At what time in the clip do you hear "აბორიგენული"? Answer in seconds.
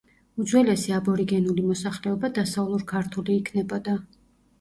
0.99-1.65